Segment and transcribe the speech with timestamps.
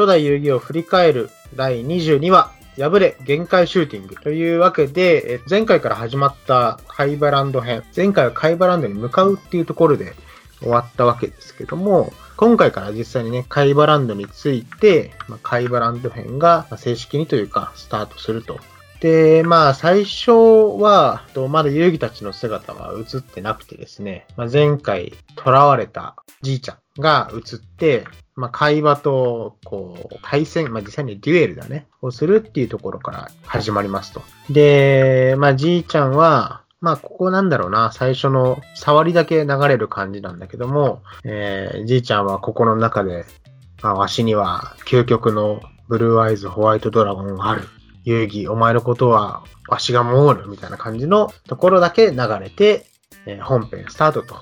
[0.00, 10.14] 初代遊戯を振り返る第22話、破れ限界シューティングというわけで、前回から始まったカイバランド編、前回はカイバランドに向かうっていうところで
[10.60, 18.58] 終わったわけですけども、今回から実際にね、カイバランドについて、まあ、カイバランド編が正式にというか、スタートすると。
[19.00, 20.30] で、まあ、最初
[20.80, 28.04] は、まだ遊戯たちの姿は映ってなくてですね、まあ、前回囚われたじいちゃんが映って、
[28.36, 34.22] まあ、会話と、こう、対戦、まあ、実際にデュエルだね、をするっていうところから始まりますと。
[34.48, 43.26] で、まあ、じいちゃんは、まあ、ここなんだろうな、最初の触りだけ流れる感じなんだけども、えー、じいちゃんはここの中で、
[43.82, 47.68] まあ、わしには究極のブルーアイズホワイトドラゴンがある。
[48.04, 50.48] 遊戯、お前のことはわしが守る。
[50.48, 52.86] みたいな感じのところだけ流れて、
[53.26, 54.36] えー、本編スタートと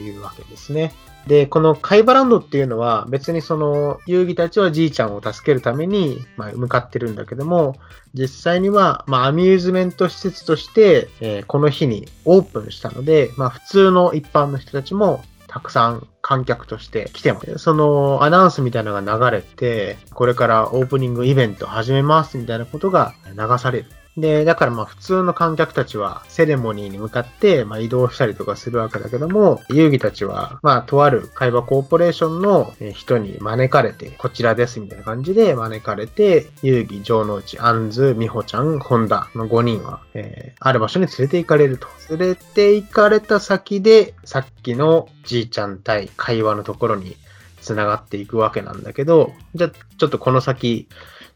[0.00, 0.94] いうわけですね。
[1.26, 7.76] で、このカイバランドっていうのは別にその遊戯たちはじいちゃんを助けるために、まあ、向かってるんだけども、
[8.14, 17.58] 実際には、まあ、アミューズメント施設として、えー、この日にオープンしたので、まあ、普通の一般の人たちもたくさん観客として来てます。
[17.58, 23.86] そのアナウンスみたいなのが流れて、これからオープニングイベント始めますみたいなことが流される。
[24.16, 41.88] で、だからまあ普通の観客たちはセレモニーに向かってま移動したりとかするわけだけども、遊戯たちはまあとある会話コーポレーションの人に招かれて、こちらですみたいな感じで招かれて、遊戯、城之内、アンズ、美穂ちゃん、本田の5人は、えー、ある場所に連れて行かれると。
[42.10, 47.16] 連れて行かれた先で、さっきのじいちゃん対会話のところに
[47.62, 50.86] 繋がっていくわけなんだけど、じゃあちょっとこの先、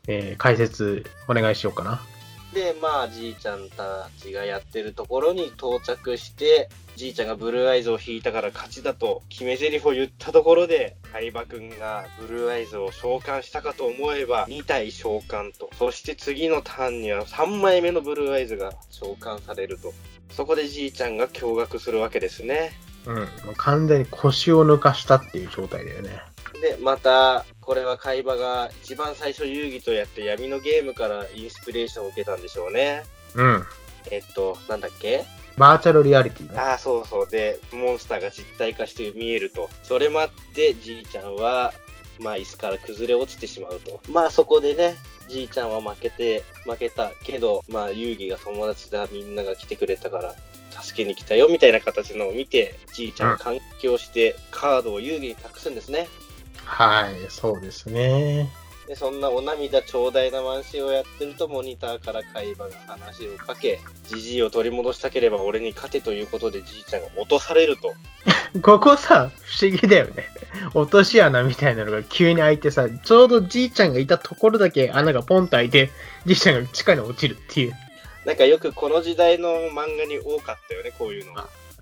[0.09, 2.03] えー、解説お願いしようかな。
[2.57, 15.69] で、まあ、じいちゃんたちがやってるところに到着して、じいちゃんがブルーアイズを引いたから勝ちだと決め台詞を言ったところで、相葉くんがブルーアイズを召喚したかと思えば、2体召喚と。
[15.79, 19.93] そして次のターンには3枚目のブルーアイズが召喚されると。
[20.31, 22.73] そこでじいちゃんが驚愕するわけですね。
[23.05, 23.29] うん。
[23.59, 26.23] 完全に腰を抜かしたっていう状態だよね。
[26.63, 33.03] で、また、これは海馬が一番最初遊戯とやって闇のゲームからインスピレーションを受けたんでしょうね。
[33.35, 33.65] うん。
[34.11, 35.25] えっと、なんだっけ？
[35.59, 37.29] バーチャルリアリティ、ね、ああ、そうそう。
[37.29, 39.69] で、モンスターが実体化して見えると。
[39.83, 41.73] それもあって、じいちゃんは、
[42.21, 44.01] まあ、椅子から崩れ落ちてしまうと。
[44.13, 44.97] まあ、そこでね、
[45.29, 50.35] じいちゃんは負けて、負けたけど、まあ、遊戯が友達だ、みんなが来てくれたから、
[50.81, 56.07] 助けに来たよ、みたいな形のを見て、じいちゃんが環境して、カードを遊戯に託すんですね。
[56.67, 58.51] はい、そうですね。
[58.87, 67.95] で、そんなお涙頂戴なワンシーンをやってると、モニターから会話が話をかけ、じじいを取り戻したければ俺に勝てということで、じいちゃんが落とされると。
[68.61, 70.29] ここさ、不思議だよね。
[70.75, 75.91] 落とし穴みたいなのが急に開いてさ、ちょうどじいちゃんがいたところだけ穴がポンと開いて、
[76.27, 77.75] じいちゃんが地下に落ちるっていう。
[78.25, 81.33] なんかよくこの時代の漫画に多かったよね、こういうの。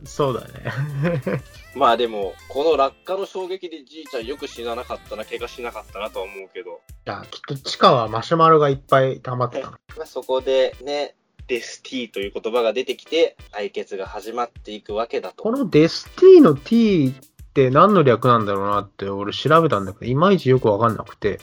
[0.04, 1.42] そうだね。
[1.74, 6.70] まあでも、この落下の衝撃でじいちゃんよく死ななかったな、怪我しなかったなとは思うけど。
[6.70, 6.74] い
[7.04, 9.70] や、きっと地下はマシュマロがいっぱい溜まってた。
[9.70, 11.14] まあそこでね、
[11.46, 15.42] デスティーという言葉が出てきて、対決が始まっていくわけだと。
[15.42, 21.38] このデスティーの T って何の略なんだろうなって俺調べたんだけど、いまいちよくわかんなくて、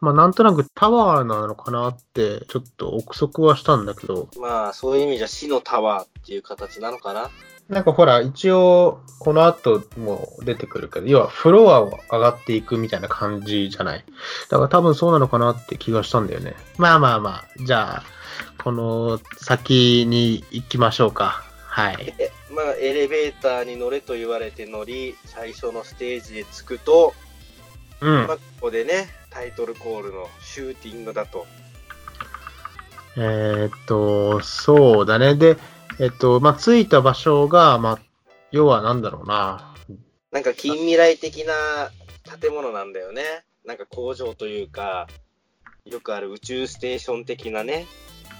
[0.00, 4.28] まあなんとなくタワーなのかなってちょっと憶測はしたんだけど。
[4.40, 7.30] まあそういう意味じゃ死のタワーっていう形なのかな。
[7.68, 14.04] なんかほら、一応、この後も出てくるけど、要はフロアを上がっていくみたいな感じじゃない？
[14.50, 16.54] だから多分そうなのかなって気がしたんだよね。
[16.76, 18.04] まあまあまあ、じゃあ、
[18.62, 21.42] この先に行きましょうか。
[21.66, 22.14] はい。
[22.50, 27.14] まあ、エレベーターに乗れと言われて乗り、最初のステージへ着くと、
[28.00, 28.26] うん。
[28.26, 31.46] まあ、ここでね、タイトルコールのシューティングだと。
[33.16, 35.34] えー、っと、そうだね。
[35.34, 35.56] で、
[36.00, 37.98] えっと、まあ、着いた場所が、まあ、
[38.50, 39.74] 要はなんだろうな。
[40.32, 41.52] なんか近未来的な
[42.40, 43.22] 建物なんだよね。
[43.64, 45.06] なんか工場というか、
[45.84, 47.86] よくある宇宙ステーション的なね。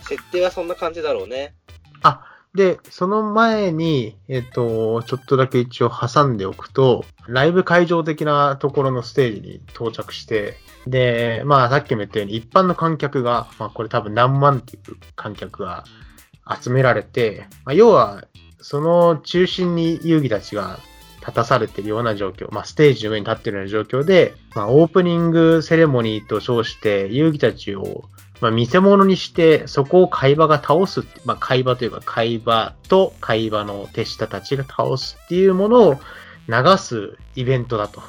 [0.02, 1.54] 設定はそんな感じだろうね。
[2.02, 2.24] あ、
[2.54, 15.84] で、その前に、えっと、ちょっとだけ一応挟んでおくと、ライブ会場的なところのステージに到着して、で、まあさっきも言ったように一般の観客が、まあこれ多分何万っていう観客が
[16.48, 18.24] 集められて、まあ、要は、
[18.60, 20.78] その中心に遊戯たちが
[21.20, 28.04] 立たされているような状況、まあ、ステージの上に立っているような状況で、まあ、オープニングセレモニーと称して遊戯たちを、
[28.40, 35.94] まあ、見せ物にして、そこを会話が倒す、まあ、会話というか会話と会話の手下たちが倒すっていうものを
[36.48, 38.02] 流すイベントだと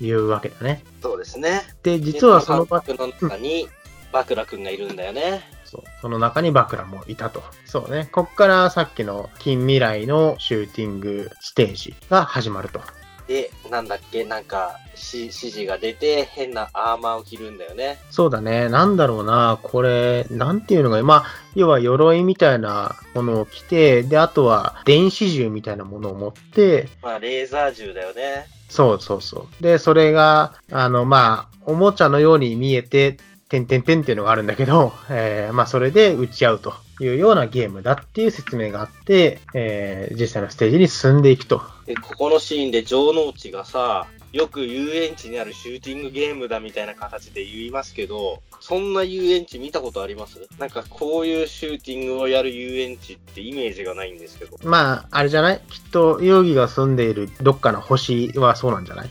[0.00, 0.82] いうわけだね。
[1.02, 1.62] そうですね。
[1.82, 3.68] で、実はその場、の中に、
[4.12, 5.57] バクラ君がいるんだよね。
[5.68, 7.42] そうその中にバクラもいたと。
[7.66, 8.08] そうね。
[8.10, 12.80] こっからさっきの近未来のシューティングステージが始まると。
[13.28, 17.98] で、なんだっけ、なんか、し指示が出て、変なアーマーを着るんだよね。
[18.10, 18.70] そうだね。
[18.70, 19.58] なんだろうな。
[19.62, 21.24] これ、なんていうのが、まあ、
[21.54, 28.46] 要は鎧みたいなものを着て、で、あとは電子銃みたいなものを持って、まあ、レーザー銃だよね。
[28.70, 29.62] そうそうそう。
[29.62, 41.62] で、それが、あの、まあ、おもちゃのように見えて、てんてんてんっていうのがあるんだけど、 えー、まあ、それで撃ち合うというようなゲームだっていう説明があって、えー、実際のステージに進んでいくと。
[41.86, 50.38] で、ここのシーンで城之内がさ、よく遊園地にあるシューティングゲームだみたいな形で言いますけど、そんな遊園地見たことあります？
[50.58, 54.58] なんかこういうシューティングをやる遊園地ってイメージがないんですけど。
[54.64, 55.60] まあ、あれじゃない？
[55.70, 59.10] きっと、ヨギが住んでいるどっかの星はそうなんじゃない？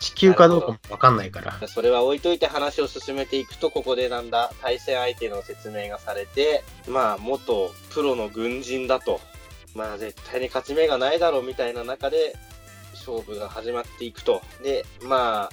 [0.00, 1.68] 地球かどうかもわかんないから。
[1.68, 9.20] それは置いといて話を進めていくと、ここでなんだ、対戦相手の説明がされて、まあ、元プロの軍人だと、
[9.74, 12.34] まあ、絶対に勝ち目がないだろうみたいな中で、
[12.94, 14.42] 勝負が始まっていくと。
[14.62, 15.50] で、ま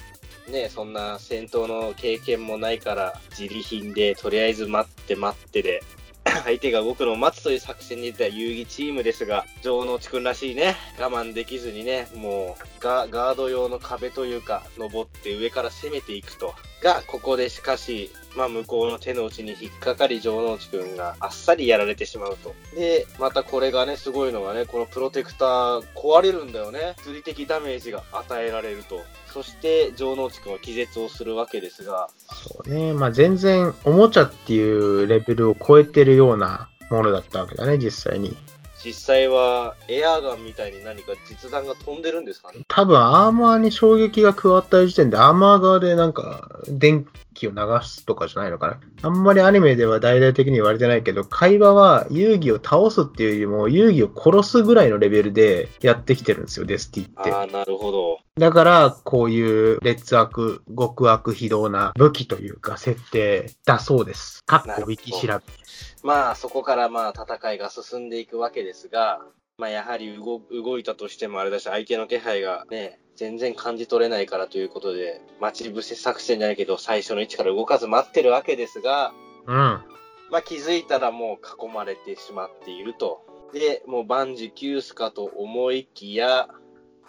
[0.47, 5.83] あ、ね、そんな戦闘の経験もないから、自利品で、とりあえず待って待ってで、
[6.45, 16.53] 相手が動くのを待つという作戦に出た遊戯チームですが、城之内くんらしいね、我慢できずにね、もうガガード用の壁というか、登って上から攻めていくと。
[16.81, 22.53] が、ここでしかし、まあ向こうの手の内に引っかかり、城之内くんがあっさりやられてしまうと。
[22.75, 26.95] で、またこれがね、すごいのがね、このプロテクター壊れるんだよね。
[27.03, 29.01] 物理的ダメージが与えられると。
[29.33, 32.93] そして、城之内くんは気絶をするわけですが、そうね。
[32.93, 38.37] まあ、全然、おもちゃっていうレベルを超えてるようなものだったわけだね、実際に。
[38.83, 42.59] 実際はエアガンみたいに何か実弾が飛んでるんですかね？
[42.67, 47.05] 多分、アーマーに衝撃が加わった時点で、アーマー側でなんか、電
[47.37, 48.79] 気を流すとかじゃないのかな？
[49.03, 57.31] あんまりアニメでは大々的に言われてないけど、海馬は遊戯を倒すっていうよりも、遊戯を殺すぐらいのレベルでやってきてるんですよ、デスティって。
[57.31, 58.19] ああ、なるほど。
[58.35, 64.43] だから、こういう劣悪、極悪非道な武器というか、設定だそうです。
[64.45, 65.43] かっこウィキ調べ。
[66.03, 69.21] まあ、そこからまあ、戦いが進んでいくわけですが、
[69.57, 79.11] まあ、やはり動動いたとしてもあれだし、相手の気配がね、全然感じ取れないからということで、待ち伏せ作戦じゃないけど、最初の位置から動かず待ってるわけですが、
[79.47, 79.55] うん。
[80.29, 83.25] まあ、気づいたらもう囲まれてしまっていると。
[83.53, 86.47] で、もう万事休すかと思いきや、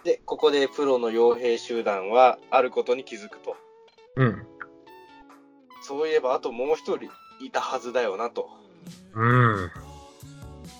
[0.03, 3.55] で、ここでプロの傭兵集団はあることに気づくと。
[4.15, 4.47] うん。
[5.83, 7.09] そういえばあともう一人
[7.39, 8.49] いたはずだよなと。
[9.13, 9.71] うん。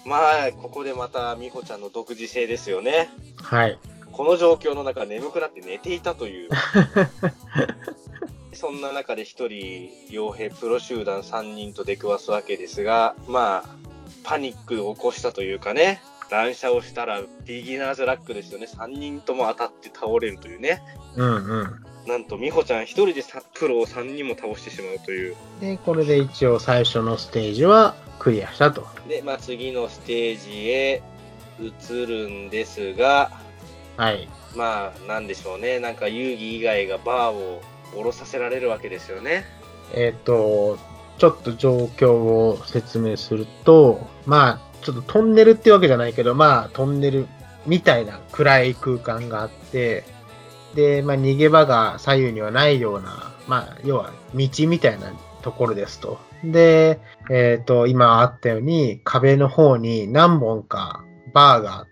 [0.05, 0.17] ま
[0.47, 3.11] あ、ここでまた美穂ちゃんの独自性ですよね。
[3.37, 3.77] はい。
[4.11, 6.49] この状況の中眠くなって寝ていたという。
[8.53, 13.69] そんな中で一人傭兵プロ集団3人と出くわすわけですが、まあ、
[14.23, 18.67] パニックを起こしたというかね、乱射をしたらビギナーズラックですよね。
[18.67, 20.81] 3人とも当たって倒れるというね。
[21.15, 21.89] うんうん。
[22.05, 25.35] なんと美穂ちゃん一人でさプロを3人も倒してしまうという。
[25.61, 28.85] で、これで一応最初のステージはクリアしたと。
[29.07, 31.01] で、まあ次のステージへ
[31.59, 33.31] 移るんですが、
[33.99, 34.29] はい。
[34.55, 35.81] まあ、なんでしょうね。
[35.81, 37.61] なんか遊戯以外がバーを
[37.93, 39.43] 下ろさせられるわけですよね。
[39.93, 40.79] えっ、と、
[41.17, 47.27] ちょっと状況を説明すると、まあ、ちょっとトンネルってわけじゃないけど、まあ、トンネル
[47.65, 50.05] みたいな暗い空間があって、
[50.75, 56.19] で、まあ、逃げ場が左右にはないような、まあ、要は道みたいなところですと。
[56.45, 61.03] で、えっ、と、今あったように、壁の方に何本か
[61.33, 61.88] バーが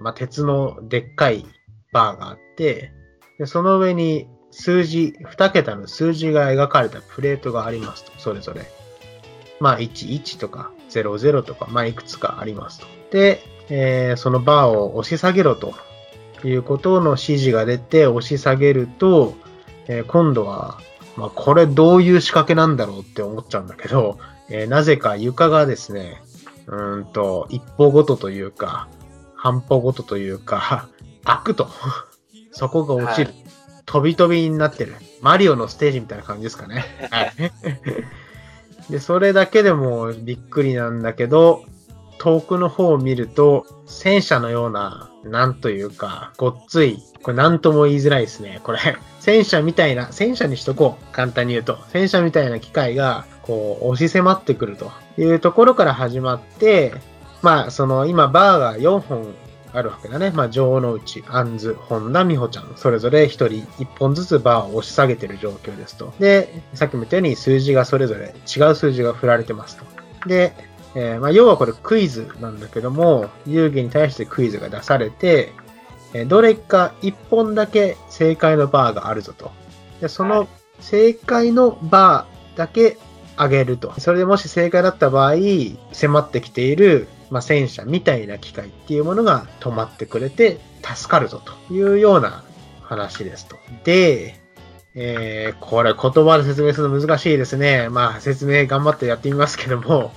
[0.00, 1.46] まあ、鉄のでっかい
[1.92, 2.92] バーがあって、
[3.38, 8.62] でその上に数字、2桁の数字が描かれたプレートがありますと、それぞれ。
[9.60, 12.86] まあ、11とか00とか、まあ、いくつかありますと。
[13.10, 15.74] で、えーそのバーを押し下げろと
[16.44, 19.34] いうことの指示が出て、押し下げると、
[19.86, 20.78] えー今度は、
[21.16, 26.22] まあ、これどういう仕掛けなんだろうって思っちゃうんだけど、えーなぜか床がですね、
[26.66, 28.88] うんと、一歩ごとというか、
[29.40, 30.88] 半歩ごとというか、
[31.24, 31.68] 開くと。
[32.52, 33.30] そこが落ちる。
[33.30, 33.40] はい
[33.86, 34.94] 飛び飛びになってる。
[35.20, 36.84] マリオのステージみたいな感じですかね。
[37.10, 37.32] はい。
[38.88, 41.64] で、それだけでもびっくりなんだけど、
[42.18, 48.60] 遠くの方を見ると、戦車のような、なんというか、ごっつい、これなんとも言いづらいですね。
[48.62, 48.78] これ、
[49.18, 51.12] 戦車みたいな、戦車にしとこう。
[51.12, 51.78] 簡単に言うと。
[51.88, 56.94] 戦車みたいな機械が、こう、押し迫ってくるというところから始まって、
[57.42, 59.34] まあ、その、今、バーが4本
[59.72, 60.30] あるわけだね。
[60.30, 66.12] まあ、城之内、杏ズ、本田美穂ちゃん、それぞれ一人一本ずつバーを押し下げている状況ですと。
[66.18, 69.84] で、さっきも言ったように数字がそれぞれ違う数字が振られてますと。
[70.28, 70.52] で、
[70.94, 75.52] えーまあ、要はこれクイズなんだけども、遊戯に対してクイズが出されて、
[76.12, 79.52] えどれか一本だけ正解のバーがあるぞと。
[80.00, 80.48] で、その
[80.80, 82.98] 正解のバーだけ
[83.38, 83.92] 上げると。
[84.00, 85.34] それでもし正解だった場合、
[85.92, 92.44] 迫ってきている、まあ、戦車みたいな機械っていうものが止まってくれて助かるぞというような
[92.82, 93.56] 話ですと。
[93.84, 94.40] で、
[94.94, 97.88] えー、これ言葉で説明するの難しいですね。
[97.88, 100.12] まあ説明頑張ってやってみますけども、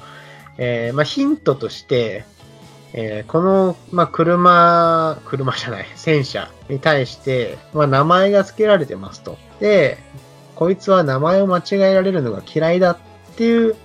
[0.58, 2.26] えー、まあヒントとして、
[2.94, 9.38] えーこの、まあ、車、車じゃない、戦車に対して、まあ、名前が付けられてますと。
[9.60, 9.98] で、
[10.56, 12.98] こいつは名前を間違えられるのが嫌いだっ
[13.36, 13.76] ていう、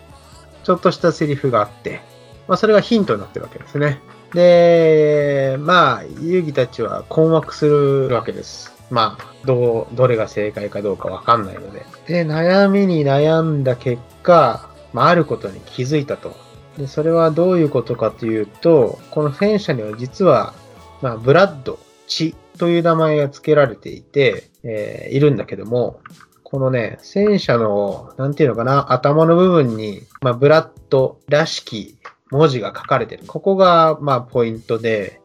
[0.63, 2.01] ちょっとしたセリフがあって、
[2.49, 4.01] まあ、それがヒントになってるわけですね。
[4.35, 8.75] で、まあ、遊戯たちは困惑するわけです。
[8.91, 11.85] まあ、どう、どれが正解かどうかわかんないので。
[12.07, 16.35] で、悩みに悩んだ結果、まあ、あることに気づいたと。
[16.79, 20.55] で、それはどういうことかというと、この戦車には実は、
[21.03, 26.01] まあ、ブラッド、血という名前が付けられていて、えーいるんだけども、
[26.43, 31.98] このね、戦車の、なんていうのかな、頭の部分に、まあ、ブラッドらしき
[32.31, 33.25] 文字が書かれてる。
[33.27, 35.21] ここが、まあ、ポイントで、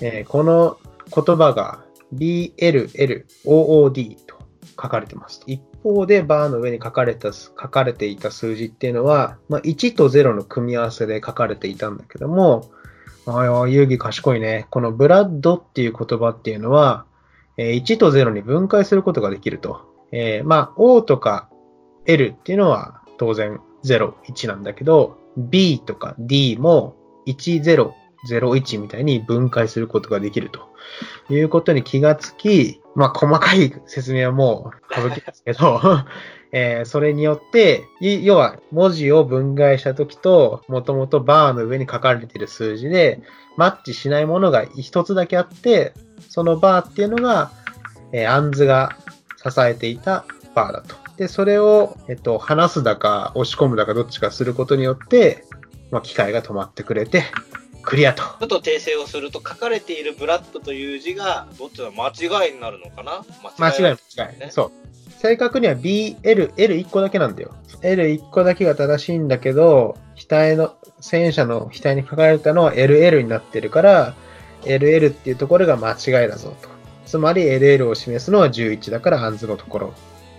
[0.00, 0.78] えーこの
[1.10, 1.84] 言葉が
[2.14, 3.24] BLLOOD
[4.26, 4.36] と
[4.80, 5.42] 書かれてます。
[5.46, 12.70] 一方で、バーの上に書かれた、書かれていた数字っていうのは、まあ、1と0の組み合わせで書かれていたんだけども、
[13.26, 14.66] ああ、遊戯賢いね。
[14.70, 17.04] このブラッドっていう言葉っていうのは、
[17.56, 19.88] え1と0に分解することができると。
[20.12, 21.50] えーまあ、O とか
[22.06, 27.92] L っていうのは当然0、1なんだけど、B とか D も1、0、
[28.26, 30.68] 0、1みたいに分解することができると
[31.32, 35.80] いうことに気がつき、まあ、細かい説明はもう省きますけど、
[36.50, 43.20] えーそれによって、要は文字を分解したときと、もともとバーの上に書かれている数字で、
[43.56, 45.92] マッチしないものが一つだけあって、
[46.28, 47.50] そのバーっていうのが、
[48.12, 48.96] えーアンズが
[49.36, 51.07] 支えていたバーだと。
[51.18, 55.44] で、それを、えっと、離すだか、押し込むだか、どっちかすることによって、
[55.90, 57.24] まあ、機械が止まってくれて、
[57.82, 58.22] クリアと。
[58.22, 63.24] ちょっと訂正をすると書かれているブラッドという字がどっちの間違いになるのかな？
[63.58, 64.38] 間違い間違い。
[64.38, 64.72] ねそう。
[65.20, 67.54] 正確には B、L、L1 個だけなんだよ。
[67.82, 74.14] L1 個だけが正しいんだけど、額の、戦車の額に書かれたのは LL になってるから、
[74.62, 76.68] LL っていうところが間違いだぞと。
[77.06, 79.94] つまり LL を示すのは11だから、杏子のところ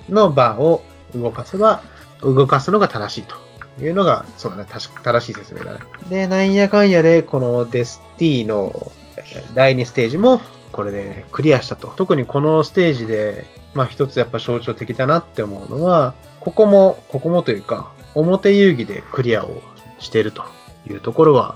[0.10, 0.84] のバーを
[1.16, 1.82] 動かせば、
[2.22, 3.36] 動かすのが正しいと
[3.84, 5.80] いうのが、そうだね、確か正しい説明だね。
[6.10, 11.92] で、なんやかんやで、このデスティのえー第2ステージも、これでクリアしたと。
[11.96, 19.62] 特にこのステージで、まあ一つやっぱ象徴的だなって思うのは、ここも、ここもというか、表遊戯でクリアを
[20.00, 20.44] していると
[20.90, 21.56] いうところは、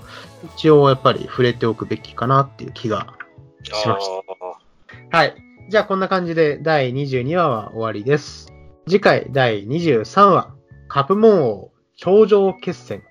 [0.56, 3.06] 一応やっぱり触れておくべきかなっていう気が
[3.62, 4.06] しまし
[5.10, 5.16] た。
[5.16, 5.43] はい。
[5.70, 8.52] じゃあこんな感じで第22話は終わりです。
[8.86, 10.54] 次回第23話、
[10.88, 13.02] カプモン王頂上決戦